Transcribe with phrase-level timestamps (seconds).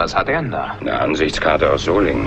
[0.00, 0.78] Was hat er denn da?
[0.80, 2.26] Eine Ansichtskarte aus Solingen.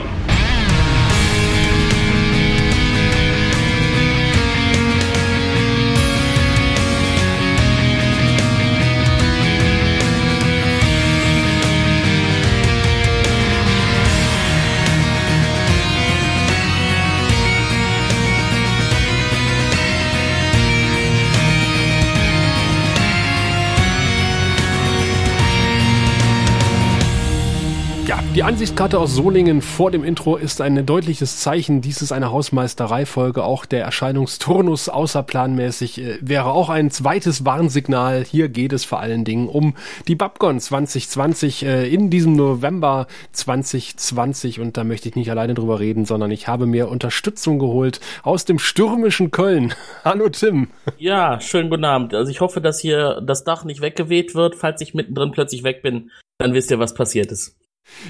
[28.43, 31.79] Die Ansichtskarte aus Solingen vor dem Intro ist ein deutliches Zeichen.
[31.79, 33.41] Dies ist eine Hausmeistereifolge.
[33.41, 38.25] Auch der Erscheinungsturnus außerplanmäßig äh, wäre auch ein zweites Warnsignal.
[38.25, 39.75] Hier geht es vor allen Dingen um
[40.09, 44.59] die Babcon 2020 äh, in diesem November 2020.
[44.59, 48.44] Und da möchte ich nicht alleine drüber reden, sondern ich habe mir Unterstützung geholt aus
[48.44, 49.73] dem stürmischen Köln.
[50.03, 50.67] Hallo Tim.
[50.97, 52.13] Ja, schönen guten Abend.
[52.13, 54.55] Also ich hoffe, dass hier das Dach nicht weggeweht wird.
[54.55, 57.55] Falls ich mittendrin plötzlich weg bin, dann wisst ihr, was passiert ist.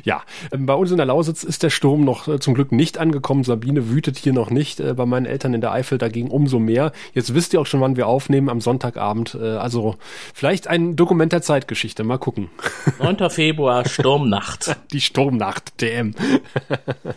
[0.03, 2.97] Ja, ähm, bei uns in der Lausitz ist der Sturm noch äh, zum Glück nicht
[2.97, 3.43] angekommen.
[3.43, 4.79] Sabine wütet hier noch nicht.
[4.79, 6.91] Äh, bei meinen Eltern in der Eifel dagegen umso mehr.
[7.13, 9.35] Jetzt wisst ihr auch schon, wann wir aufnehmen, am Sonntagabend.
[9.35, 9.95] Äh, also
[10.33, 12.03] vielleicht ein Dokument der Zeitgeschichte.
[12.03, 12.49] Mal gucken.
[12.99, 13.29] 9.
[13.29, 14.75] Februar, Sturmnacht.
[14.91, 16.13] Die Sturmnacht, DM.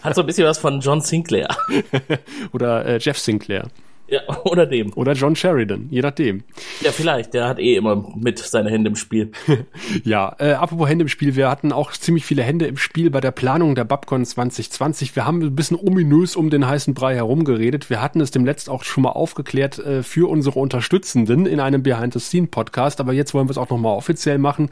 [0.03, 1.48] Hat so ein bisschen was von John Sinclair.
[2.53, 3.69] Oder Jeff Sinclair.
[4.09, 4.93] Ja, oder dem.
[4.95, 6.45] Oder John Sheridan, je nachdem.
[6.81, 7.35] Ja, vielleicht.
[7.35, 9.33] Der hat eh immer mit seine Hände im Spiel.
[10.05, 11.37] ja, äh, apropos Hände im Spiel.
[11.37, 15.17] Wir hatten auch ziemlich viele Hände im Spiel bei der Planung der Babcon 2020.
[15.17, 17.91] Wir haben ein bisschen ominös um den heißen Brei herumgeredet.
[17.91, 21.83] Wir hatten es dem Letzt auch schon mal aufgeklärt äh, für unsere Unterstützenden in einem
[21.83, 23.01] Behind-the-Scene-Podcast.
[23.01, 24.70] Aber jetzt wollen wir es auch nochmal offiziell machen.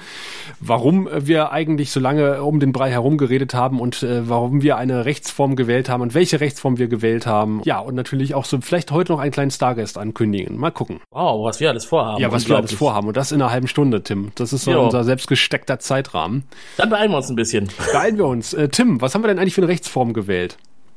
[0.60, 5.04] Warum wir eigentlich so lange um den Brei herumgeredet haben und äh, warum wir eine
[5.04, 7.60] Rechtsform gewählt haben und welche Rechtsform wir gewählt haben.
[7.64, 10.56] Ja, und natürlich auch so vielleicht heute noch einen kleinen Stargast ankündigen.
[10.56, 11.00] Mal gucken.
[11.10, 12.20] Wow, was wir alles vorhaben.
[12.20, 13.08] Ja, was wir alles vorhaben.
[13.08, 14.32] Und das in einer halben Stunde, Tim.
[14.36, 14.84] Das ist so jo.
[14.84, 16.44] unser selbstgesteckter Zeitrahmen.
[16.76, 17.68] Dann beeilen wir uns ein bisschen.
[17.92, 18.54] Beeilen wir uns.
[18.54, 20.56] Äh, Tim, was haben wir denn eigentlich für eine Rechtsform gewählt?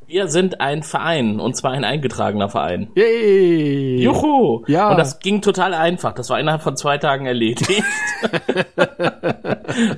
[0.09, 2.87] Wir sind ein Verein und zwar ein eingetragener Verein.
[2.95, 4.03] Yay!
[4.03, 4.63] Juhu!
[4.67, 4.89] Ja.
[4.89, 6.13] Und das ging total einfach.
[6.13, 7.67] Das war innerhalb von zwei Tagen erledigt.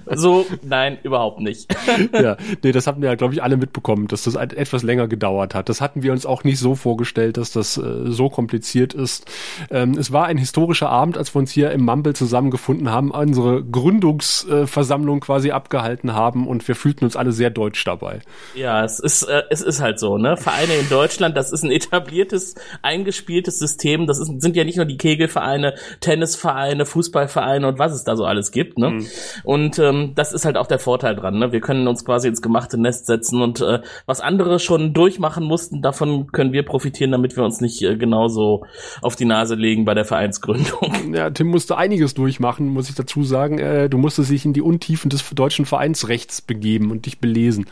[0.07, 1.71] so, nein, überhaupt nicht.
[2.11, 5.53] ja, nee, das hatten wir ja, glaube ich, alle mitbekommen, dass das etwas länger gedauert
[5.53, 5.69] hat.
[5.69, 9.29] Das hatten wir uns auch nicht so vorgestellt, dass das äh, so kompliziert ist.
[9.69, 13.63] Ähm, es war ein historischer Abend, als wir uns hier im Mumble zusammengefunden haben, unsere
[13.63, 18.21] Gründungsversammlung äh, quasi abgehalten haben und wir fühlten uns alle sehr deutsch dabei.
[18.55, 20.37] Ja, es ist, äh, es ist halt so, ne?
[20.37, 24.07] Vereine in Deutschland, das ist ein etabliertes, eingespieltes System.
[24.07, 28.25] Das ist, sind ja nicht nur die Kegelvereine, Tennisvereine, Fußballvereine und was es da so
[28.25, 28.91] alles gibt, ne?
[28.91, 29.07] Mhm.
[29.43, 31.51] Und ähm, das ist halt auch der Vorteil dran, ne?
[31.51, 35.81] Wir können uns quasi ins gemachte Nest setzen und äh, was andere schon durchmachen mussten,
[35.81, 38.65] davon können wir profitieren, damit wir uns nicht äh, genauso
[39.01, 40.93] auf die Nase legen bei der Vereinsgründung.
[41.19, 43.57] Ja, Tim musste einiges durchmachen, muss ich dazu sagen.
[43.57, 47.65] Äh, du musstest dich in die Untiefen des deutschen Vereinsrechts begeben und dich belesen.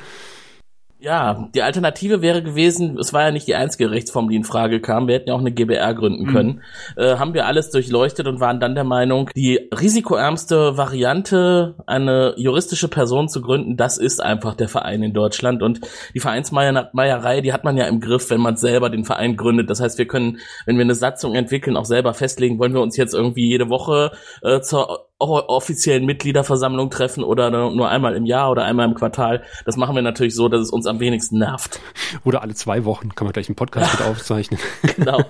[0.99, 4.81] Ja, die Alternative wäre gewesen, es war ja nicht die einzige Rechtsform, die in Frage
[4.81, 5.07] kam.
[5.07, 6.33] Wir hätten ja auch eine GBR gründen mhm.
[6.33, 6.61] können.
[6.95, 7.03] Mhm.
[7.03, 12.87] Äh, haben wir alles durchleuchtet und waren dann der Meinung, die risikoärmste Variante, eine juristische
[12.87, 15.61] Person zu gründen, das ist einfach der Verein in Deutschland.
[15.61, 15.81] Und
[16.15, 19.69] die Vereinsmeierei, die hat man ja im Griff, wenn man selber den Verein gründet.
[19.69, 22.97] Das heißt, wir können, wenn wir eine Satzung entwickeln, auch selber festlegen, wollen wir uns
[22.97, 28.65] jetzt irgendwie jede Woche äh, zur offiziellen Mitgliederversammlung treffen oder nur einmal im Jahr oder
[28.65, 29.41] einmal im Quartal.
[29.65, 31.79] Das machen wir natürlich so, dass es uns am wenigsten nervt.
[32.23, 34.59] Oder alle zwei Wochen kann man gleich einen Podcast mit aufzeichnen.
[34.95, 35.23] genau.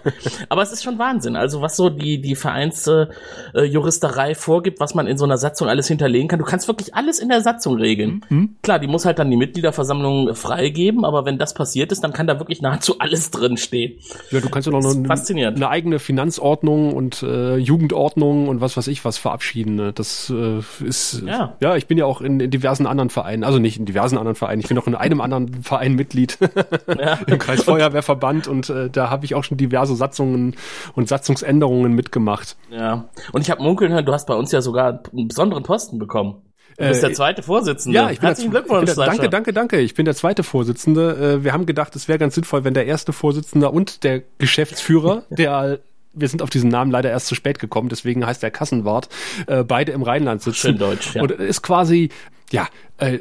[0.50, 1.38] Aber es ist schon Wahnsinn.
[1.38, 5.88] Also was so die, die Vereinsjuristerei äh, vorgibt, was man in so einer Satzung alles
[5.88, 6.40] hinterlegen kann.
[6.40, 8.26] Du kannst wirklich alles in der Satzung regeln.
[8.30, 8.56] Mhm.
[8.64, 12.28] Klar, die muss halt dann die Mitgliederversammlung freigeben, aber wenn das passiert ist, dann kann
[12.28, 14.00] da wirklich nahezu alles drin stehen.
[14.32, 18.88] Ja, du kannst ja noch eine, eine, eigene Finanzordnung und äh, Jugendordnung und was weiß
[18.88, 19.94] ich was verabschieden Ne?
[19.94, 21.56] Das äh, ist ja.
[21.62, 24.36] ja, ich bin ja auch in, in, diversen anderen Vereinen, also nicht in diversen anderen
[24.36, 26.38] Vereinen, ich bin auch in einem anderen Verein Mitglied
[26.88, 27.20] ja.
[27.26, 30.56] im Kreisfeuerwehrverband und äh, da habe ich auch schon diverse Satzungen
[30.96, 32.58] und Satzungsänderungen mitgemacht.
[32.70, 33.06] Ja.
[33.32, 36.42] Und ich habe munkeln hören, du hast bei uns ja sogar einen besonderen Posten bekommen.
[36.78, 37.96] Du bist der äh, zweite Vorsitzende.
[37.96, 38.94] Ja, ich bin Herzlichen der, Glückwunsch.
[38.94, 39.80] Der, danke, danke, danke.
[39.80, 41.38] Ich bin der zweite Vorsitzende.
[41.40, 45.24] Äh, wir haben gedacht, es wäre ganz sinnvoll, wenn der erste Vorsitzende und der Geschäftsführer,
[45.32, 45.80] der
[46.18, 49.10] wir sind auf diesen Namen leider erst zu spät gekommen, deswegen heißt der Kassenwart,
[49.48, 50.58] äh, beide im Rheinland sitzen.
[50.58, 51.22] Schön deutsch, ja.
[51.22, 52.10] Und ist quasi,
[52.52, 52.68] ja,
[52.98, 53.20] äh,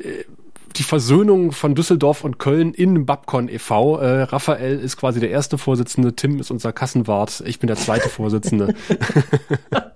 [0.77, 3.99] die Versöhnung von Düsseldorf und Köln in Babcon e.V.
[3.99, 8.09] Äh, Raphael ist quasi der erste Vorsitzende, Tim ist unser Kassenwart, ich bin der zweite
[8.09, 8.75] Vorsitzende.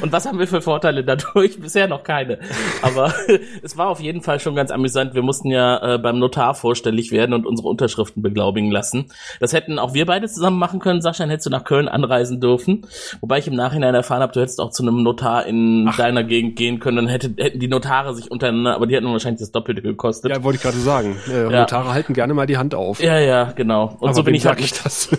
[0.00, 1.58] Und was haben wir für Vorteile dadurch?
[1.60, 2.38] Bisher noch keine.
[2.82, 3.12] Aber
[3.62, 5.14] es war auf jeden Fall schon ganz amüsant.
[5.14, 9.06] Wir mussten ja äh, beim Notar vorstellig werden und unsere Unterschriften beglaubigen lassen.
[9.40, 11.00] Das hätten auch wir beide zusammen machen können.
[11.00, 12.86] Sascha, dann hättest du nach Köln anreisen dürfen.
[13.20, 15.96] Wobei ich im Nachhinein erfahren habe, du hättest auch zu einem Notar in Ach.
[15.96, 16.96] deiner Gegend gehen können.
[16.96, 20.30] Dann hätte, hätten die Notare sich untereinander, aber die hätten wahrscheinlich das Doppelte gekostet.
[20.30, 21.16] Ja, wollte ich gerade sagen.
[21.28, 21.60] Äh, ja.
[21.60, 23.02] Notare halten gerne mal die Hand auf.
[23.02, 23.96] Ja, ja, genau.
[24.00, 24.60] Und aber so bin ich halt.
[24.60, 25.10] Ich das?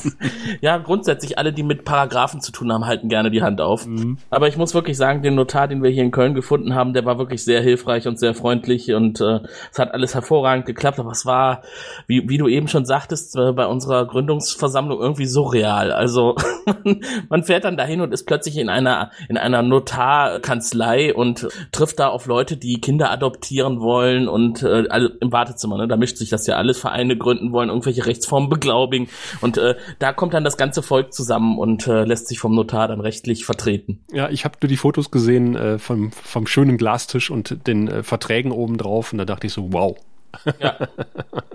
[0.60, 3.86] ja, grundsätzlich alle, die mit Paragraphen zu tun haben, halten gerne die Hand auf.
[3.86, 4.18] Mhm.
[4.28, 7.06] Aber ich muss wirklich sagen, den Notar, den wir hier in Köln gefunden haben, der
[7.06, 9.40] war wirklich sehr hilfreich und sehr freundlich und äh,
[9.72, 10.98] es hat alles hervorragend geklappt.
[10.98, 11.62] Aber es war,
[12.06, 15.92] wie, wie du eben schon sagtest, äh, bei unserer Gründungsversammlung irgendwie surreal.
[15.92, 16.36] Also
[17.30, 22.08] man fährt dann dahin und ist plötzlich in einer in einer Notarkanzlei und trifft da
[22.08, 24.84] auf Leute, die Kinder adoptieren wollen und äh,
[25.20, 25.78] im Wartezimmer.
[25.78, 25.88] Ne?
[25.88, 26.78] Da mischt sich das ja alles.
[26.78, 29.08] Vereine gründen wollen, irgendwelche Rechtsformen beglaubigen
[29.40, 32.88] und äh, da kommt dann das ganze Volk zusammen und äh, lässt sich vom Notar
[32.88, 34.00] dann rechtlich vertreten.
[34.12, 38.02] Ja, ich habe nur die Fotos gesehen äh, vom, vom schönen Glastisch und den äh,
[38.02, 39.96] Verträgen oben drauf und da dachte ich so, wow.
[40.60, 40.76] Ja.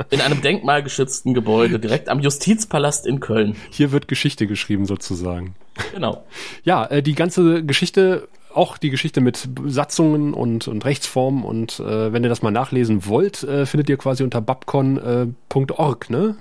[0.10, 3.56] In einem denkmalgeschützten Gebäude, direkt am Justizpalast in Köln.
[3.70, 5.56] Hier wird Geschichte geschrieben sozusagen.
[5.94, 6.26] Genau.
[6.64, 12.14] Ja, äh, die ganze Geschichte auch die Geschichte mit Satzungen und, und Rechtsformen und äh,
[12.14, 16.38] wenn ihr das mal nachlesen wollt, äh, findet ihr quasi unter babcon.org, äh, ne?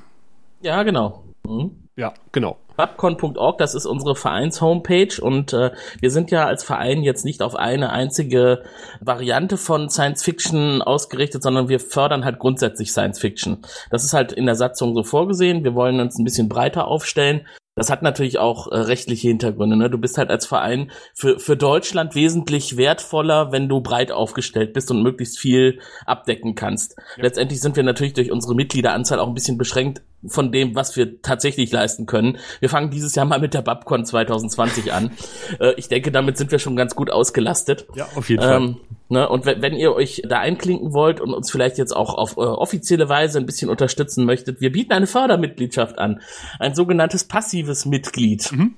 [0.62, 1.24] Ja, genau.
[1.46, 1.72] Mhm.
[1.96, 2.58] Ja, genau.
[2.76, 7.56] Babcon.org, das ist unsere Vereins-Homepage und äh, wir sind ja als Verein jetzt nicht auf
[7.56, 8.62] eine einzige
[9.00, 13.58] Variante von Science Fiction ausgerichtet, sondern wir fördern halt grundsätzlich Science Fiction.
[13.90, 15.64] Das ist halt in der Satzung so vorgesehen.
[15.64, 19.76] Wir wollen uns ein bisschen breiter aufstellen das hat natürlich auch äh, rechtliche Hintergründe.
[19.76, 19.90] Ne?
[19.90, 24.90] Du bist halt als Verein für, für Deutschland wesentlich wertvoller, wenn du breit aufgestellt bist
[24.90, 26.96] und möglichst viel abdecken kannst.
[27.16, 27.24] Ja.
[27.24, 31.22] Letztendlich sind wir natürlich durch unsere Mitgliederanzahl auch ein bisschen beschränkt von dem, was wir
[31.22, 32.38] tatsächlich leisten können.
[32.60, 35.10] Wir fangen dieses Jahr mal mit der Babcon 2020 an.
[35.60, 37.86] äh, ich denke, damit sind wir schon ganz gut ausgelastet.
[37.94, 38.56] Ja, auf jeden Fall.
[38.56, 38.76] Ähm,
[39.08, 39.28] ne?
[39.28, 43.08] Und wenn, ihr euch da einklinken wollt und uns vielleicht jetzt auch auf äh, offizielle
[43.08, 46.20] Weise ein bisschen unterstützen möchtet, wir bieten eine Fördermitgliedschaft an.
[46.58, 48.50] Ein sogenanntes passives Mitglied.
[48.52, 48.74] Mhm.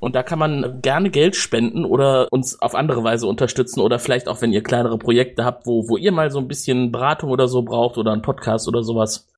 [0.00, 4.28] Und da kann man gerne Geld spenden oder uns auf andere Weise unterstützen oder vielleicht
[4.28, 7.48] auch, wenn ihr kleinere Projekte habt, wo, wo ihr mal so ein bisschen Beratung oder
[7.48, 9.29] so braucht oder einen Podcast oder sowas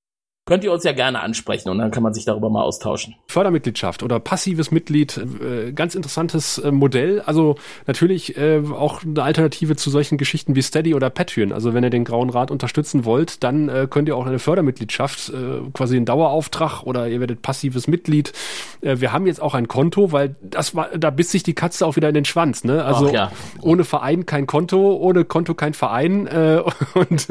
[0.44, 3.14] könnt ihr uns ja gerne ansprechen und dann kann man sich darüber mal austauschen.
[3.28, 7.20] Fördermitgliedschaft oder passives Mitglied, äh, ganz interessantes äh, Modell.
[7.20, 7.54] Also
[7.86, 11.52] natürlich äh, auch eine Alternative zu solchen Geschichten wie Steady oder Patreon.
[11.52, 15.32] Also wenn ihr den Grauen Rat unterstützen wollt, dann könnt ihr auch eine Fördermitgliedschaft,
[15.72, 18.32] quasi einen Dauerauftrag oder ihr werdet passives Mitglied.
[18.80, 21.96] Wir haben jetzt auch ein Konto, weil das war, da biss sich die Katze auch
[21.96, 22.64] wieder in den Schwanz.
[22.64, 22.84] Ne?
[22.84, 23.30] Also ja.
[23.60, 26.28] ohne Verein kein Konto, ohne Konto kein Verein.
[26.94, 27.28] Und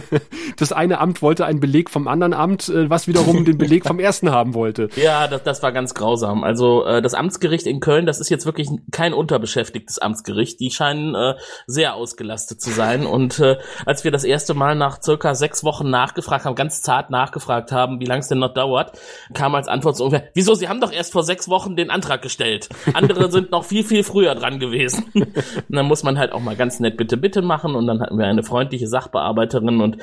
[0.56, 3.84] das eine Amt wollte einen Beleg vom anderen Amt Amt, äh, was wiederum den Beleg
[3.84, 4.88] vom ersten haben wollte.
[4.96, 6.42] Ja, das, das war ganz grausam.
[6.42, 10.58] Also äh, das Amtsgericht in Köln, das ist jetzt wirklich kein unterbeschäftigtes Amtsgericht.
[10.58, 11.34] Die scheinen äh,
[11.66, 13.06] sehr ausgelastet zu sein.
[13.06, 17.10] Und äh, als wir das erste Mal nach circa sechs Wochen nachgefragt haben, ganz zart
[17.10, 18.98] nachgefragt haben, wie lange es denn noch dauert,
[19.34, 22.22] kam als Antwort so ungefähr, wieso, Sie haben doch erst vor sechs Wochen den Antrag
[22.22, 22.68] gestellt.
[22.94, 25.04] Andere sind noch viel, viel früher dran gewesen.
[25.14, 25.34] und
[25.68, 27.74] dann muss man halt auch mal ganz nett bitte, bitte machen.
[27.74, 29.98] Und dann hatten wir eine freundliche Sachbearbeiterin und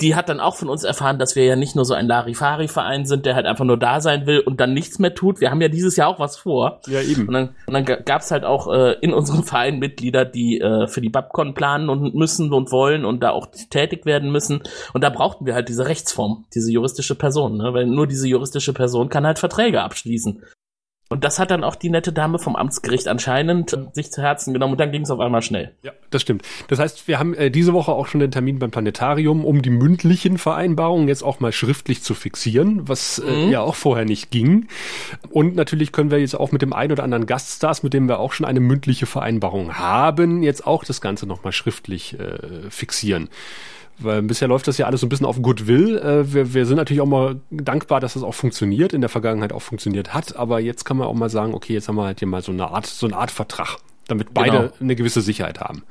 [0.00, 2.06] die hat dann auch von uns erfahren, dass wir ja nicht nur nur so ein
[2.06, 5.40] Larifari-Verein sind, der halt einfach nur da sein will und dann nichts mehr tut.
[5.40, 6.80] Wir haben ja dieses Jahr auch was vor.
[6.86, 7.28] Ja, eben.
[7.28, 10.86] Und dann, und dann gab es halt auch äh, in unserem Verein Mitglieder, die äh,
[10.86, 14.62] für die Babcon planen und müssen und wollen und da auch tätig werden müssen.
[14.94, 17.74] Und da brauchten wir halt diese Rechtsform, diese juristische Person, ne?
[17.74, 20.42] weil nur diese juristische Person kann halt Verträge abschließen.
[21.10, 24.72] Und das hat dann auch die nette Dame vom Amtsgericht anscheinend sich zu Herzen genommen
[24.72, 25.72] und dann ging es auf einmal schnell.
[25.82, 26.42] Ja, das stimmt.
[26.68, 29.70] Das heißt, wir haben äh, diese Woche auch schon den Termin beim Planetarium, um die
[29.70, 33.50] mündlichen Vereinbarungen jetzt auch mal schriftlich zu fixieren, was äh, mhm.
[33.50, 34.66] ja auch vorher nicht ging.
[35.28, 38.18] Und natürlich können wir jetzt auch mit dem einen oder anderen Gaststars, mit dem wir
[38.18, 43.28] auch schon eine mündliche Vereinbarung haben, jetzt auch das Ganze nochmal schriftlich äh, fixieren.
[43.98, 45.98] Weil bisher läuft das ja alles so ein bisschen auf Goodwill.
[45.98, 49.52] Äh, wir, wir sind natürlich auch mal dankbar, dass das auch funktioniert, in der Vergangenheit
[49.52, 50.36] auch funktioniert hat.
[50.36, 52.52] Aber jetzt kann man auch mal sagen, okay, jetzt haben wir halt hier mal so
[52.52, 54.72] eine Art, so eine Art Vertrag, damit beide genau.
[54.80, 55.84] eine gewisse Sicherheit haben.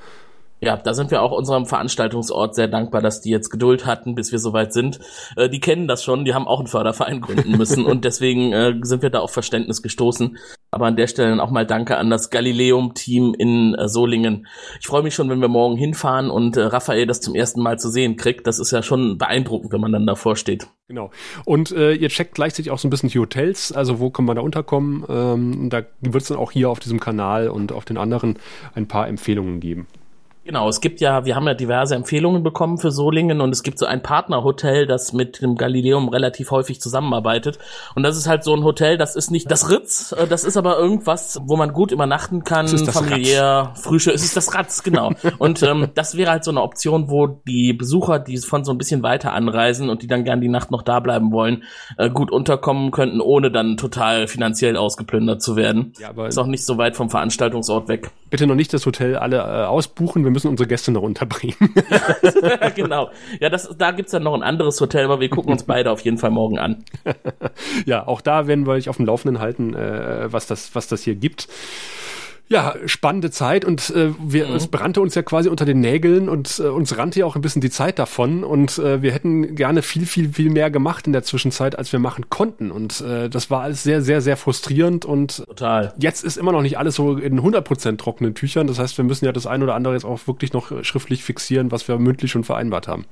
[0.63, 4.31] Ja, da sind wir auch unserem Veranstaltungsort sehr dankbar, dass die jetzt Geduld hatten, bis
[4.31, 4.99] wir soweit sind.
[5.35, 8.73] Äh, die kennen das schon, die haben auch einen Förderverein gründen müssen und deswegen äh,
[8.81, 10.37] sind wir da auf Verständnis gestoßen.
[10.73, 14.47] Aber an der Stelle auch mal Danke an das Galileum-Team in äh, Solingen.
[14.79, 17.79] Ich freue mich schon, wenn wir morgen hinfahren und äh, Raphael das zum ersten Mal
[17.79, 18.47] zu sehen kriegt.
[18.47, 20.67] Das ist ja schon beeindruckend, wenn man dann davor steht.
[20.87, 21.11] Genau.
[21.45, 24.35] Und äh, ihr checkt gleichzeitig auch so ein bisschen die Hotels, also wo kann man
[24.35, 25.05] da unterkommen.
[25.07, 28.37] Ähm, da wird es dann auch hier auf diesem Kanal und auf den anderen
[28.75, 29.87] ein paar Empfehlungen geben.
[30.45, 33.79] Genau, es gibt ja, wir haben ja diverse Empfehlungen bekommen für Solingen und es gibt
[33.79, 37.59] so ein Partnerhotel, das mit dem Galileum relativ häufig zusammenarbeitet.
[37.95, 40.57] Und das ist halt so ein Hotel, das ist nicht das Ritz, äh, das ist
[40.57, 45.11] aber irgendwas, wo man gut übernachten kann, familiär, Frühstück, es ist das Ratz, genau.
[45.37, 48.77] und ähm, das wäre halt so eine Option, wo die Besucher, die von so ein
[48.77, 51.63] bisschen weiter anreisen und die dann gern die Nacht noch da bleiben wollen,
[51.97, 55.93] äh, gut unterkommen könnten, ohne dann total finanziell ausgeplündert zu werden.
[55.99, 58.11] Ja, aber ist auch nicht so weit vom Veranstaltungsort weg.
[58.29, 61.55] Bitte noch nicht das Hotel alle äh, ausbuchen, müssen unsere Gäste noch unterbringen.
[62.75, 63.09] genau.
[63.39, 66.01] Ja, das, da gibt's dann noch ein anderes Hotel, aber wir gucken uns beide auf
[66.01, 66.83] jeden Fall morgen an.
[67.85, 71.03] ja, auch da werden wir euch auf dem Laufenden halten, äh, was, das, was das
[71.03, 71.47] hier gibt
[72.49, 74.55] ja, spannende Zeit und äh, wir, mhm.
[74.55, 77.41] es brannte uns ja quasi unter den Nägeln und äh, uns rannte ja auch ein
[77.41, 81.13] bisschen die Zeit davon und äh, wir hätten gerne viel, viel, viel mehr gemacht in
[81.13, 85.05] der Zwischenzeit, als wir machen konnten und äh, das war alles sehr, sehr, sehr frustrierend
[85.05, 85.93] und Total.
[85.97, 89.25] jetzt ist immer noch nicht alles so in 100% trockenen Tüchern, das heißt, wir müssen
[89.25, 92.43] ja das ein oder andere jetzt auch wirklich noch schriftlich fixieren, was wir mündlich schon
[92.43, 93.05] vereinbart haben.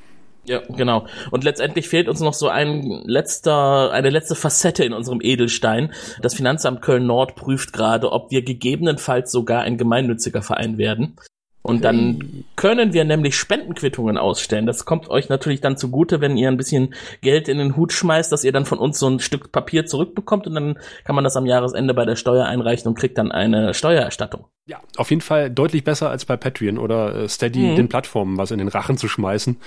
[0.44, 1.06] Ja, genau.
[1.30, 5.94] Und letztendlich fehlt uns noch so ein letzter, eine letzte Facette in unserem Edelstein.
[6.22, 11.16] Das Finanzamt Köln Nord prüft gerade, ob wir gegebenenfalls sogar ein gemeinnütziger Verein werden.
[11.64, 14.66] Und dann können wir nämlich Spendenquittungen ausstellen.
[14.66, 18.32] Das kommt euch natürlich dann zugute, wenn ihr ein bisschen Geld in den Hut schmeißt,
[18.32, 21.38] dass ihr dann von uns so ein Stück Papier zurückbekommt und dann kann man das
[21.38, 24.46] am Jahresende bei der Steuer einreichen und kriegt dann eine Steuererstattung.
[24.66, 27.76] Ja, auf jeden Fall deutlich besser als bei Patreon oder äh, Steady mhm.
[27.76, 29.58] den Plattformen was in den Rachen zu schmeißen.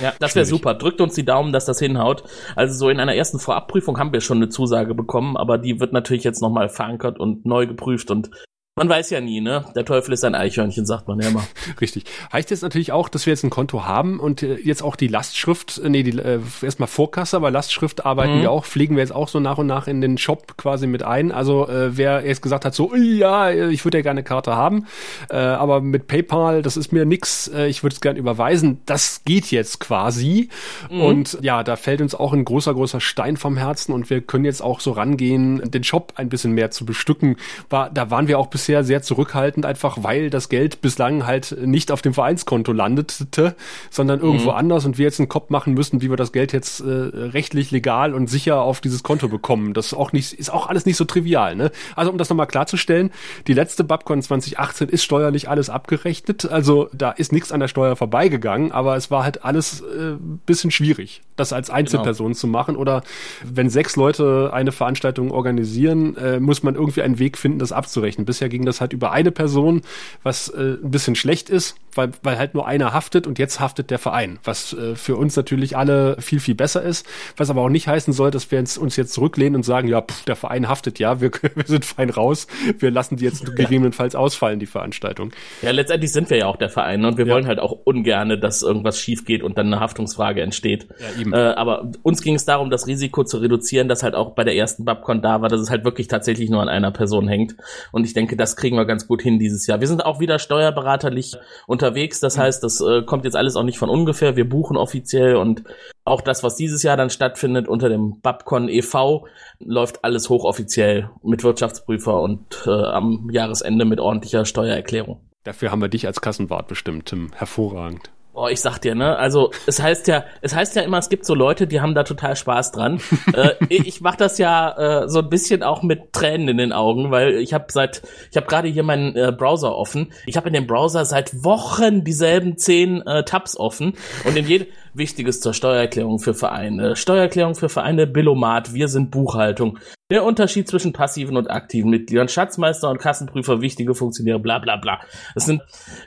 [0.00, 0.74] Ja, das wäre super.
[0.74, 2.24] Drückt uns die Daumen, dass das hinhaut.
[2.56, 5.92] Also so in einer ersten Vorabprüfung haben wir schon eine Zusage bekommen, aber die wird
[5.92, 8.30] natürlich jetzt nochmal verankert und neu geprüft und
[8.76, 9.64] man weiß ja nie, ne?
[9.76, 11.46] Der Teufel ist ein Eichhörnchen, sagt man ja immer.
[11.80, 12.06] Richtig.
[12.32, 15.06] Heißt jetzt natürlich auch, dass wir jetzt ein Konto haben und äh, jetzt auch die
[15.06, 18.42] Lastschrift, äh, nee, die, äh, erstmal Vorkasse, aber Lastschrift arbeiten mhm.
[18.42, 21.04] wir auch, pflegen wir jetzt auch so nach und nach in den Shop quasi mit
[21.04, 21.30] ein.
[21.30, 24.86] Also äh, wer jetzt gesagt hat, so, ja, ich würde ja gerne eine Karte haben,
[25.30, 29.22] äh, aber mit PayPal, das ist mir nix, äh, ich würde es gerne überweisen, das
[29.24, 30.48] geht jetzt quasi.
[30.90, 31.00] Mhm.
[31.00, 34.44] Und ja, da fällt uns auch ein großer, großer Stein vom Herzen und wir können
[34.44, 37.36] jetzt auch so rangehen, den Shop ein bisschen mehr zu bestücken.
[37.70, 41.54] War, da waren wir auch bis bisher sehr zurückhaltend, einfach weil das Geld bislang halt
[41.60, 43.54] nicht auf dem Vereinskonto landete,
[43.90, 44.56] sondern irgendwo mhm.
[44.56, 47.70] anders und wir jetzt einen Kopf machen müssen, wie wir das Geld jetzt äh, rechtlich
[47.72, 49.74] legal und sicher auf dieses Konto bekommen.
[49.74, 51.56] Das ist auch nicht, ist auch alles nicht so trivial.
[51.56, 51.72] Ne?
[51.94, 53.10] Also um das nochmal klarzustellen,
[53.46, 57.96] die letzte Babcon 2018 ist steuerlich alles abgerechnet, also da ist nichts an der Steuer
[57.96, 60.14] vorbeigegangen, aber es war halt alles äh,
[60.46, 62.38] bisschen schwierig, das als Einzelperson genau.
[62.38, 63.02] zu machen oder
[63.44, 68.24] wenn sechs Leute eine Veranstaltung organisieren, äh, muss man irgendwie einen Weg finden, das abzurechnen.
[68.24, 69.82] Bisher ging das halt über eine Person,
[70.22, 73.90] was äh, ein bisschen schlecht ist, weil, weil halt nur einer haftet und jetzt haftet
[73.90, 77.68] der Verein, was äh, für uns natürlich alle viel, viel besser ist, was aber auch
[77.68, 80.98] nicht heißen soll, dass wir uns jetzt zurücklehnen und sagen, ja, pff, der Verein haftet
[80.98, 82.46] ja, wir, wir sind fein raus,
[82.78, 85.32] wir lassen die jetzt gegebenenfalls ausfallen, die Veranstaltung.
[85.62, 87.34] Ja, letztendlich sind wir ja auch der Verein und wir ja.
[87.34, 90.88] wollen halt auch ungerne, dass irgendwas schief geht und dann eine Haftungsfrage entsteht.
[90.98, 91.50] Ja.
[91.50, 94.56] Äh, aber uns ging es darum, das Risiko zu reduzieren, das halt auch bei der
[94.56, 97.56] ersten Babcon da war, dass es halt wirklich tatsächlich nur an einer Person hängt.
[97.92, 99.80] Und ich denke, das kriegen wir ganz gut hin dieses Jahr.
[99.80, 101.36] Wir sind auch wieder steuerberaterlich
[101.84, 102.20] unterwegs.
[102.20, 104.36] Das heißt, das äh, kommt jetzt alles auch nicht von ungefähr.
[104.36, 105.64] Wir buchen offiziell und
[106.04, 109.26] auch das, was dieses Jahr dann stattfindet unter dem Babcon e.V.,
[109.58, 115.20] läuft alles hochoffiziell mit Wirtschaftsprüfer und äh, am Jahresende mit ordentlicher Steuererklärung.
[115.44, 117.30] Dafür haben wir dich als Kassenwart bestimmt, Tim.
[117.34, 118.10] Hervorragend.
[118.36, 119.16] Oh, ich sag dir, ne?
[119.16, 122.02] Also es heißt ja, es heißt ja immer, es gibt so Leute, die haben da
[122.02, 123.00] total Spaß dran.
[123.32, 127.12] äh, ich mache das ja äh, so ein bisschen auch mit Tränen in den Augen,
[127.12, 130.12] weil ich habe seit, ich habe gerade hier meinen äh, Browser offen.
[130.26, 134.66] Ich habe in dem Browser seit Wochen dieselben zehn äh, Tabs offen und in jedem
[134.94, 136.96] Wichtiges zur Steuererklärung für Vereine.
[136.96, 139.78] Steuererklärung für Vereine, Billomat, wir sind Buchhaltung.
[140.14, 145.00] Der Unterschied zwischen passiven und aktiven Mitgliedern, Schatzmeister und Kassenprüfer, wichtige Funktionäre, bla bla bla.
[145.34, 145.60] Das sind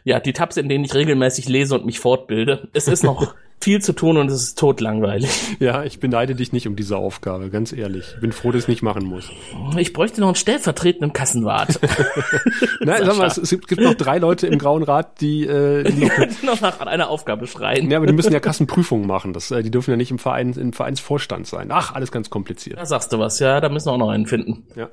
[0.05, 2.69] ja die Tabs, in denen ich regelmäßig lese und mich fortbilde.
[2.71, 5.29] Es ist noch viel zu tun und es ist totlangweilig.
[5.59, 8.05] Ja, ich beneide dich nicht um diese Aufgabe, ganz ehrlich.
[8.15, 9.31] Ich bin froh, dass ich nicht machen muss.
[9.77, 11.79] Ich bräuchte noch einen stellvertretenden Kassenwart.
[12.79, 16.43] Nein, sag mal, es, gibt noch drei Leute im Grauen Rat, die, äh, die noch,
[16.43, 17.89] noch nach einer Aufgabe schreien.
[17.89, 19.33] Ja, aber die müssen ja Kassenprüfungen machen.
[19.33, 21.69] Das, äh, die dürfen ja nicht im Verein, im Vereinsvorstand sein.
[21.71, 22.77] Ach, alles ganz kompliziert.
[22.77, 24.67] Da sagst du was, ja, da müssen wir auch noch einen finden.
[24.75, 24.89] Ja.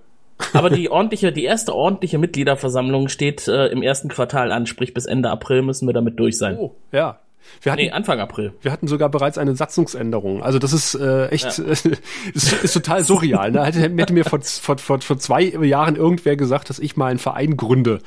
[0.52, 5.06] Aber die ordentliche, die erste ordentliche Mitgliederversammlung steht äh, im ersten Quartal an, sprich bis
[5.06, 6.56] Ende April müssen wir damit durch sein.
[6.58, 7.18] Oh, ja.
[7.62, 8.52] Wir hatten, nee, Anfang April.
[8.62, 10.42] Wir hatten sogar bereits eine Satzungsänderung.
[10.42, 11.64] Also das ist äh, echt, ja.
[12.34, 13.52] ist, ist total surreal.
[13.52, 13.64] Ne?
[13.64, 17.18] Hätte, hätte mir vor, vor, vor, vor zwei Jahren irgendwer gesagt, dass ich mal einen
[17.18, 18.00] Verein gründe.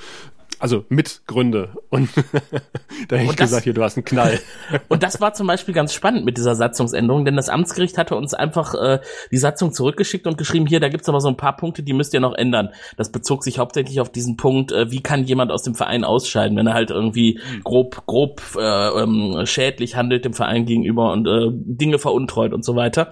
[0.59, 1.69] Also Mitgründe.
[1.89, 2.09] Und
[3.09, 4.39] da hätte ich gesagt, hier, du hast einen Knall.
[4.87, 8.33] und das war zum Beispiel ganz spannend mit dieser Satzungsänderung, denn das Amtsgericht hatte uns
[8.33, 8.99] einfach äh,
[9.31, 12.13] die Satzung zurückgeschickt und geschrieben, hier, da gibt's aber so ein paar Punkte, die müsst
[12.13, 12.69] ihr noch ändern.
[12.97, 16.57] Das bezog sich hauptsächlich auf diesen Punkt, äh, wie kann jemand aus dem Verein ausscheiden,
[16.57, 17.63] wenn er halt irgendwie hm.
[17.63, 22.75] grob, grob äh, ähm, schädlich handelt dem Verein gegenüber und äh, Dinge veruntreut und so
[22.75, 23.11] weiter.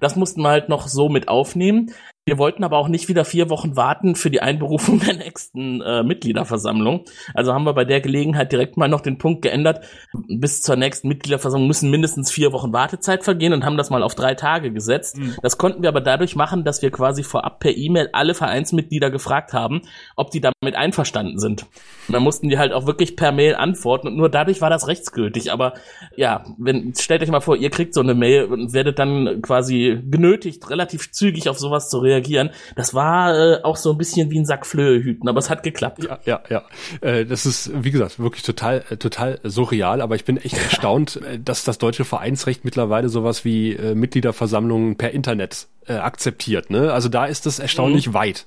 [0.00, 1.92] Das mussten wir halt noch so mit aufnehmen.
[2.24, 6.04] Wir wollten aber auch nicht wieder vier Wochen warten für die Einberufung der nächsten äh,
[6.04, 7.04] Mitgliederversammlung.
[7.34, 11.08] Also haben wir bei der Gelegenheit direkt mal noch den Punkt geändert, bis zur nächsten
[11.08, 15.18] Mitgliederversammlung müssen mindestens vier Wochen Wartezeit vergehen und haben das mal auf drei Tage gesetzt.
[15.18, 15.34] Mhm.
[15.42, 19.52] Das konnten wir aber dadurch machen, dass wir quasi vorab per E-Mail alle Vereinsmitglieder gefragt
[19.52, 19.82] haben,
[20.14, 21.66] ob die damit einverstanden sind.
[22.06, 24.86] Und dann mussten die halt auch wirklich per Mail antworten und nur dadurch war das
[24.86, 25.50] rechtsgültig.
[25.50, 25.72] Aber
[26.16, 30.00] ja, wenn, stellt euch mal vor, ihr kriegt so eine Mail und werdet dann quasi
[30.08, 32.50] genötigt, relativ zügig auf sowas zu reagieren reagieren.
[32.76, 35.62] Das war äh, auch so ein bisschen wie ein Sack Flöhe hüten, aber es hat
[35.62, 36.04] geklappt.
[36.04, 36.62] Ja, ja, ja.
[37.00, 41.16] Äh, das ist, wie gesagt, wirklich total, äh, total surreal, aber ich bin echt erstaunt,
[41.16, 46.70] äh, dass das deutsche Vereinsrecht mittlerweile sowas wie äh, Mitgliederversammlungen per Internet äh, akzeptiert.
[46.70, 46.92] Ne?
[46.92, 48.14] Also da ist es erstaunlich mhm.
[48.14, 48.46] weit.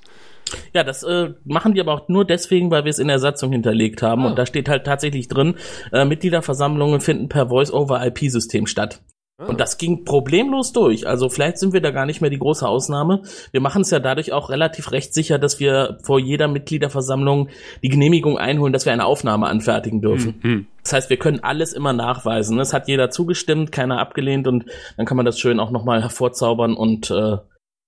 [0.72, 3.52] Ja, das äh, machen die aber auch nur deswegen, weil wir es in der Satzung
[3.52, 4.22] hinterlegt haben.
[4.22, 4.28] Ah.
[4.28, 5.56] Und da steht halt tatsächlich drin,
[5.92, 9.00] äh, Mitgliederversammlungen finden per Voice-over-IP-System statt.
[9.38, 9.46] Ah.
[9.46, 11.06] Und das ging problemlos durch.
[11.06, 13.22] Also vielleicht sind wir da gar nicht mehr die große Ausnahme.
[13.50, 17.48] Wir machen es ja dadurch auch relativ rechtssicher, dass wir vor jeder Mitgliederversammlung
[17.82, 20.40] die Genehmigung einholen, dass wir eine Aufnahme anfertigen dürfen.
[20.42, 20.66] Mhm.
[20.82, 22.58] Das heißt, wir können alles immer nachweisen.
[22.60, 24.64] Es hat jeder zugestimmt, keiner abgelehnt und
[24.96, 27.36] dann kann man das schön auch nochmal hervorzaubern und äh,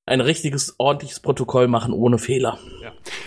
[0.05, 2.59] ein richtiges, ordentliches Protokoll machen ohne Fehler.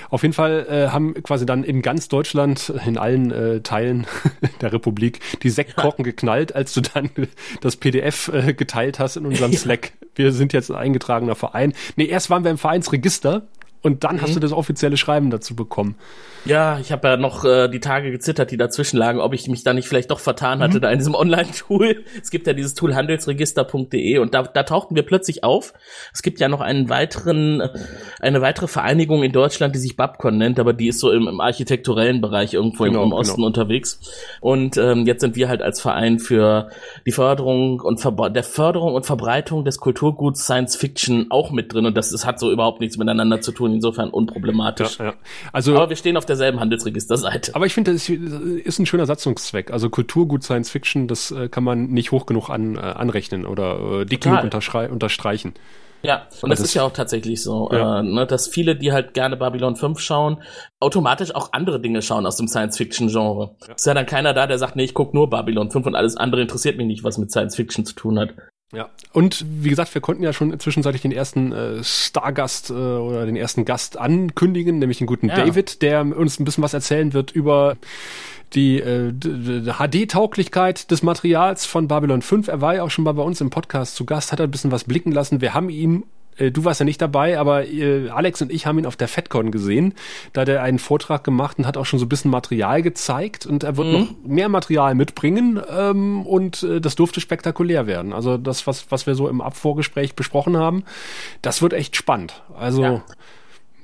[0.09, 4.07] Auf jeden Fall äh, haben quasi dann in ganz Deutschland, in allen äh, Teilen
[4.61, 6.11] der Republik, die Sektkorken ja.
[6.11, 7.09] geknallt, als du dann
[7.61, 9.57] das PDF äh, geteilt hast in unserem ja.
[9.57, 9.93] Slack.
[10.15, 11.73] Wir sind jetzt ein eingetragener Verein.
[11.95, 13.43] Nee, erst waren wir im Vereinsregister
[13.81, 14.21] und dann mhm.
[14.21, 15.95] hast du das offizielle Schreiben dazu bekommen.
[16.45, 19.63] Ja, ich habe ja noch äh, die Tage gezittert, die dazwischen lagen, ob ich mich
[19.63, 20.81] da nicht vielleicht doch vertan hatte mhm.
[20.81, 22.03] da in diesem Online-Tool.
[22.21, 25.73] Es gibt ja dieses Tool handelsregister.de und da, da tauchten wir plötzlich auf.
[26.13, 27.61] Es gibt ja noch einen weiteren,
[28.19, 31.39] eine weitere Vereinigung in Deutschland, die sich Babcon nennt, aber die ist so im, im
[31.39, 33.47] architekturellen Bereich irgendwo genau, im, im, Osten genau.
[33.47, 33.99] unterwegs.
[34.41, 36.69] Und ähm, jetzt sind wir halt als Verein für
[37.05, 41.85] die Förderung und Ver der Förderung und Verbreitung des Kulturguts Science Fiction auch mit drin
[41.85, 44.99] und das, das hat so überhaupt nichts miteinander zu tun, insofern unproblematisch.
[44.99, 45.13] Ja, ja.
[45.51, 47.55] Also, aber wir stehen auf derselben Handelsregisterseite.
[47.55, 49.71] Aber ich finde, das ist ein schöner Satzungszweck.
[49.71, 54.01] Also Kulturgut Science Fiction, das äh, kann man nicht hoch genug an, äh, anrechnen oder
[54.01, 55.53] äh, dick genug unterstreichen.
[56.03, 57.99] Ja, und das, das, ist ja auch tatsächlich so, ja.
[57.99, 60.41] äh, ne, dass viele, die halt gerne Babylon 5 schauen,
[60.79, 63.55] automatisch auch andere Dinge schauen aus dem Science-Fiction-Genre.
[63.67, 63.73] Ja.
[63.75, 66.17] Ist ja dann keiner da, der sagt, nee, ich guck nur Babylon 5 und alles
[66.17, 68.33] andere interessiert mich nicht, was mit Science-Fiction zu tun hat.
[68.73, 73.25] Ja, und wie gesagt, wir konnten ja schon zwischenzeitlich den ersten äh, Stargast äh, oder
[73.25, 75.35] den ersten Gast ankündigen, nämlich den guten ja.
[75.35, 77.75] David, der uns ein bisschen was erzählen wird über
[78.53, 82.47] die äh, HD-Tauglichkeit des Materials von Babylon 5.
[82.47, 84.71] Er war ja auch schon mal bei uns im Podcast zu Gast, hat ein bisschen
[84.71, 85.41] was blicken lassen.
[85.41, 86.03] Wir haben ihn
[86.41, 89.07] äh, du warst ja nicht dabei, aber äh, Alex und ich haben ihn auf der
[89.07, 89.93] FedCon gesehen.
[90.33, 93.45] Da hat er einen Vortrag gemacht und hat auch schon so ein bisschen Material gezeigt
[93.45, 93.93] und er wird mhm.
[93.93, 98.13] noch mehr Material mitbringen ähm, und äh, das durfte spektakulär werden.
[98.13, 100.83] Also das, was, was wir so im Abvorgespräch besprochen haben,
[101.41, 102.41] das wird echt spannend.
[102.57, 103.03] Also ja.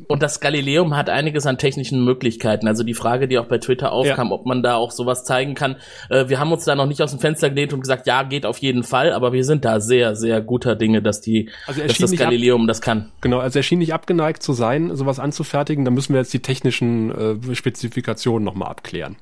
[0.08, 2.68] Und das Galileum hat einiges an technischen Möglichkeiten.
[2.68, 4.34] Also die Frage, die auch bei Twitter aufkam, ja.
[4.34, 5.78] ob man da auch sowas zeigen kann.
[6.10, 8.46] Äh, wir haben uns da noch nicht aus dem Fenster gelehnt und gesagt, ja, geht
[8.46, 11.98] auf jeden Fall, aber wir sind da sehr, sehr guter Dinge, dass die, also dass
[11.98, 13.10] das Galileum das kann.
[13.22, 15.86] Genau, also er schien nicht abgeneigt zu sein, sowas anzufertigen.
[15.86, 19.18] Da müssen wir jetzt die technischen äh, Spezifikationen nochmal abklären.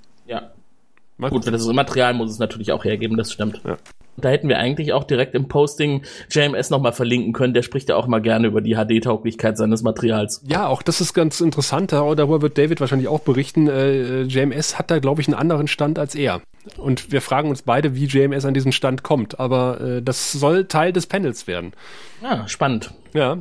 [1.17, 3.61] Mal Gut, wenn das Material muss es natürlich auch hergeben, das stimmt.
[3.65, 3.77] Ja.
[4.17, 7.53] Da hätten wir eigentlich auch direkt im Posting JMS nochmal verlinken können.
[7.53, 10.41] Der spricht ja auch mal gerne über die HD-Tauglichkeit seines Materials.
[10.47, 11.91] Ja, auch das ist ganz interessant.
[11.91, 13.67] Darüber wird David wahrscheinlich auch berichten.
[13.67, 16.41] Äh, JMS hat da, glaube ich, einen anderen Stand als er.
[16.77, 19.39] Und wir fragen uns beide, wie JMS an diesen Stand kommt.
[19.39, 21.73] Aber äh, das soll Teil des Panels werden.
[22.23, 22.91] Ja, spannend.
[23.15, 23.37] Ja.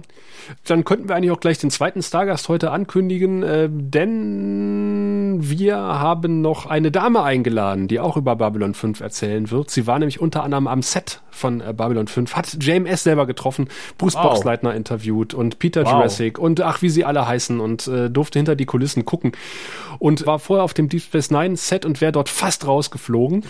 [0.66, 6.42] Dann könnten wir eigentlich auch gleich den zweiten Stargast heute ankündigen, äh, denn wir haben
[6.42, 9.70] noch eine Dame eingeladen, die auch über Babylon 5 erzählen wird.
[9.70, 13.68] Sie war nämlich unter anderem am Set von äh, Babylon 5, hat JMS selber getroffen,
[13.98, 14.22] Bruce wow.
[14.22, 15.92] Boxleitner interviewt und Peter wow.
[15.92, 19.32] Jurassic und ach, wie sie alle heißen und äh, durfte hinter die Kulissen gucken
[19.98, 23.44] und war vorher auf dem Deep Space Nine Set und wäre dort fast rausgeflogen.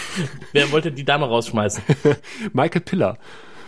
[0.52, 1.82] Wer wollte die Dame rausschmeißen?
[2.52, 3.16] Michael Piller.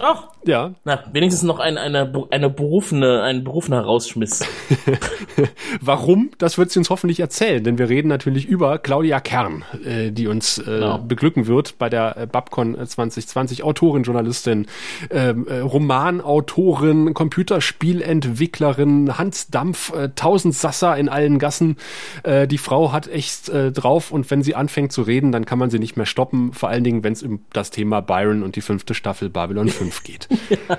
[0.00, 0.72] Ach, Ja.
[0.85, 4.44] na, wenigstens noch ein, eine, eine berufene, ein berufener Rausschmiss.
[5.80, 6.30] Warum?
[6.38, 10.26] Das wird sie uns hoffentlich erzählen, denn wir reden natürlich über Claudia Kern, äh, die
[10.26, 10.98] uns äh, Genau.
[10.98, 13.62] beglücken wird bei der äh, Babcon 2020.
[13.62, 14.66] Autorin, Journalistin,
[15.11, 21.76] ähm, äh, Romanautorin, Computerspielentwicklerin, Hans Dampf, äh, tausend Sasser in allen Gassen.
[22.22, 25.59] Äh, die Frau hat echt äh, drauf und wenn sie anfängt zu reden, dann kann
[25.59, 26.52] man sie nicht mehr stoppen.
[26.52, 29.83] Vor allen Dingen, wenn es um das Thema Byron und die fünfte Staffel Babylon 5
[30.02, 30.28] geht.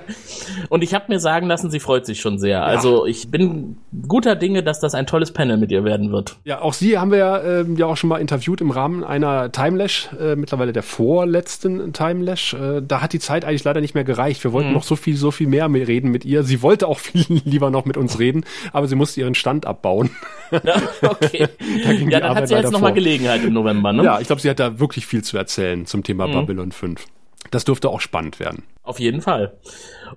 [0.69, 2.63] Und ich habe mir sagen lassen, sie freut sich schon sehr.
[2.63, 6.37] Also ich bin guter Dinge, dass das ein tolles Panel mit ihr werden wird.
[6.43, 9.51] Ja, auch sie haben wir ja, ähm, ja auch schon mal interviewt im Rahmen einer
[9.51, 12.53] Timelash, äh, mittlerweile der vorletzten Timelash.
[12.53, 14.43] Äh, da hat die Zeit eigentlich leider nicht mehr gereicht.
[14.43, 16.43] Wir wollten noch so viel, so viel mehr mit reden mit ihr.
[16.43, 20.09] Sie wollte auch viel lieber noch mit uns reden, aber sie musste ihren Stand abbauen.
[20.51, 21.47] Ja, okay.
[21.57, 22.95] ging die ja, dann Arbeit hat sie jetzt nochmal.
[22.95, 24.03] Gelegenheit im November, ne?
[24.03, 27.05] Ja, ich glaube, sie hat da wirklich viel zu erzählen zum Thema Babylon 5.
[27.51, 28.63] Das dürfte auch spannend werden.
[28.85, 29.57] Auf jeden Fall.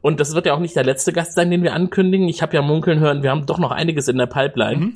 [0.03, 2.29] Und das wird ja auch nicht der letzte Gast sein, den wir ankündigen.
[2.29, 4.93] Ich habe ja munkeln hören, wir haben doch noch einiges in der Pipeline.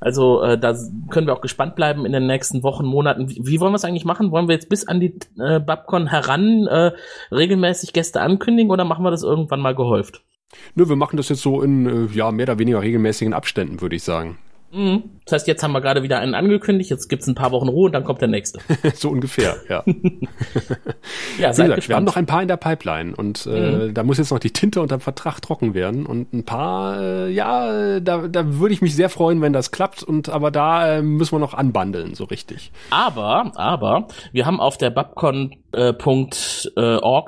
[0.00, 0.76] Also äh, da
[1.10, 3.30] können wir auch gespannt bleiben in den nächsten Wochen, Monaten.
[3.30, 4.32] Wie, wie wollen wir es eigentlich machen?
[4.32, 6.90] Wollen wir jetzt bis an die äh, Babcon heran äh,
[7.30, 10.24] regelmäßig Gäste ankündigen oder machen wir das irgendwann mal gehäuft?
[10.74, 13.94] Nö, wir machen das jetzt so in, äh, ja, mehr oder weniger regelmäßigen Abständen, würde
[13.94, 14.38] ich sagen.
[14.72, 15.02] Mhm.
[15.24, 17.86] Das heißt, jetzt haben wir gerade wieder einen angekündigt, jetzt gibt's ein paar Wochen Ruhe
[17.86, 18.60] und dann kommt der nächste.
[18.94, 19.84] so ungefähr, ja.
[21.38, 24.02] Ja, Wie seid gesagt, wir haben noch ein paar in der Pipeline und äh, da
[24.02, 28.28] muss jetzt noch die Tinte unterm Vertrag trocken werden und ein paar, äh, ja, da,
[28.28, 31.38] da würde ich mich sehr freuen, wenn das klappt und aber da äh, müssen wir
[31.38, 32.70] noch anbandeln, so richtig.
[32.90, 35.61] Aber, aber, wir haben auf der babcon.org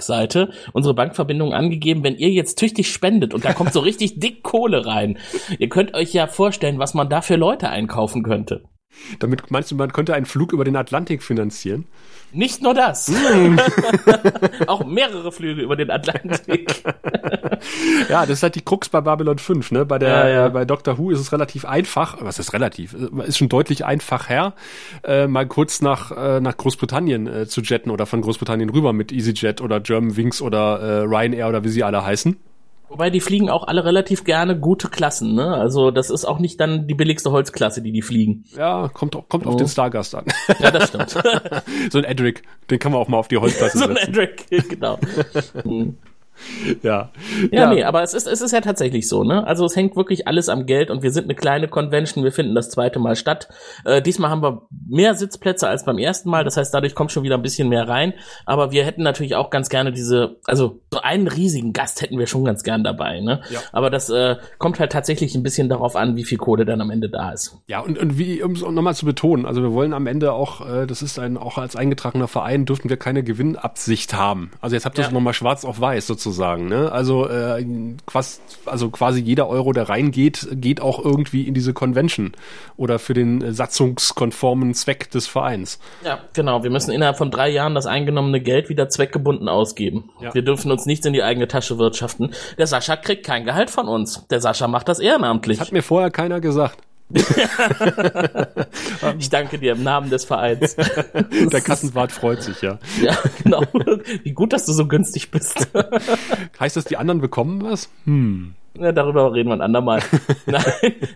[0.03, 4.43] Seite unsere Bankverbindung angegeben, wenn ihr jetzt tüchtig spendet und da kommt so richtig dick
[4.43, 5.19] Kohle rein.
[5.59, 8.63] Ihr könnt euch ja vorstellen, was man da für Leute einkaufen könnte.
[9.19, 11.87] Damit meinst du, man könnte einen Flug über den Atlantik finanzieren?
[12.33, 13.13] Nicht nur das.
[14.67, 16.83] Auch mehrere Flüge über den Atlantik.
[18.11, 19.87] Ja, das ist halt die Krux bei Babylon 5, ne?
[19.87, 20.49] Bei der, Ja, ja.
[20.49, 22.95] bei Doctor Who ist es relativ einfach, was ist relativ,
[23.27, 24.55] ist schon deutlich einfacher,
[25.03, 29.13] äh, mal kurz nach, äh, nach Großbritannien äh, zu jetten oder von Großbritannien rüber mit
[29.13, 32.37] EasyJet oder German Wings oder äh, Ryanair oder wie sie alle heißen.
[32.95, 35.49] Wobei die fliegen auch alle relativ gerne gute Klassen, ne?
[35.53, 38.45] Also das ist auch nicht dann die billigste Holzklasse, die die fliegen.
[38.57, 39.59] Ja, kommt, auch- kommt auf Oh.
[39.59, 40.27] den Stargast an.
[40.61, 41.11] Ja, das stimmt.
[41.91, 44.11] so ein Edric, den kann man auch mal auf die Holzklasse so ein setzen.
[44.15, 44.99] Edric, genau.
[46.65, 46.77] Hm.
[46.83, 47.11] Ja.
[47.51, 49.47] Ja, nee, aber es ist, es ist ja tatsächlich so, ne?
[49.47, 52.55] Also es hängt wirklich alles am Geld und wir sind eine kleine Convention, wir finden
[52.55, 53.49] das zweite Mal statt.
[53.85, 57.23] Äh, diesmal haben wir mehr Sitzplätze als beim ersten Mal, das heißt, dadurch kommt schon
[57.23, 58.15] wieder ein bisschen mehr rein.
[58.47, 62.27] Aber wir hätten natürlich auch ganz gerne diese, also so einen riesigen Gast hätten wir
[62.27, 63.41] schon ganz gern dabei, ne?
[63.51, 63.61] Ja.
[63.73, 66.91] Aber das äh, kommt halt tatsächlich ein bisschen darauf an, wie viel Kohle dann am
[66.91, 67.59] Ende da ist.
[67.69, 70.67] Ja, und, und wie, um es nochmal zu betonen, also wir wollen am Ende auch,
[70.69, 74.51] äh, das ist ein, auch als eingetragener Verein dürften wir keine Gewinnabsicht haben.
[74.61, 75.15] Also jetzt habt ihr es Ja.
[75.15, 76.91] nochmal schwarz auf weiß sozusagen, ne?
[76.93, 77.65] Also, äh,
[78.07, 82.33] quasi, also quasi jeder Euro, der reingeht, geht auch irgendwie in diese Convention
[82.77, 85.79] oder für den satzungskonformen Zweck des Vereins.
[86.05, 86.63] Ja, genau.
[86.63, 90.11] Wir müssen innerhalb von drei Jahren das eingenommene Geld wieder zweckgebunden ausgeben.
[90.21, 90.35] Ja.
[90.35, 92.33] Wir dürfen uns nichts in die eigene Tasche wirtschaften.
[92.59, 94.27] Der Sascha kriegt kein Gehalt von uns.
[94.29, 95.61] Der Sascha macht das ehrenamtlich.
[95.61, 96.79] Hat mir vorher keiner gesagt.
[99.19, 100.77] Ich danke dir im Namen des Vereins.
[100.77, 102.79] Der Kassenwart freut sich, ja.
[103.03, 103.63] ja, genau.
[104.23, 105.69] Wie gut, dass du so günstig bist.
[106.61, 107.91] Heißt das, die anderen bekommen was?
[108.05, 108.55] Hm.
[108.79, 110.03] Ja, darüber reden wir ein andermal.
[110.47, 110.65] Nein,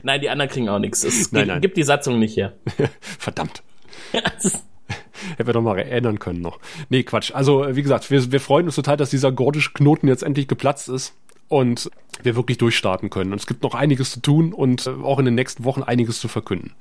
[0.02, 1.02] nein, die anderen kriegen auch nichts.
[1.02, 1.60] Es Nein, gibt, nein.
[1.60, 2.52] gibt die Satzung nicht her.
[3.00, 3.62] Verdammt.
[4.12, 6.60] Hätten wir doch mal erinnern können noch.
[6.88, 7.32] Nee, Quatsch.
[7.34, 10.88] Also, wie gesagt, wir, wir freuen uns total, dass dieser gordische Knoten jetzt endlich geplatzt
[10.88, 11.14] ist
[11.48, 11.90] und
[12.22, 13.32] wir wirklich durchstarten können.
[13.32, 16.20] Und es gibt noch einiges zu tun und äh, auch in den nächsten Wochen einiges
[16.20, 16.72] zu verkünden.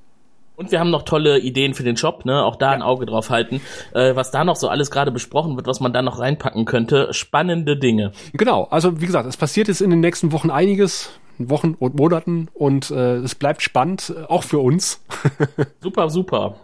[0.56, 2.44] Und wir haben noch tolle Ideen für den Shop, ne?
[2.44, 3.62] Auch da ein Auge drauf halten.
[3.94, 7.14] Äh, was da noch so alles gerade besprochen wird, was man da noch reinpacken könnte.
[7.14, 8.12] Spannende Dinge.
[8.34, 12.48] Genau, also wie gesagt, es passiert jetzt in den nächsten Wochen einiges, Wochen und Monaten
[12.54, 15.02] und äh, es bleibt spannend, äh, auch für uns.
[15.82, 16.56] Super, super,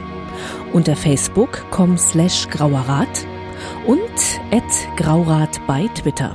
[0.73, 3.27] unter facebook.com slash grauerrat
[3.87, 4.01] und
[4.51, 4.63] at
[4.97, 6.35] graurat bei Twitter.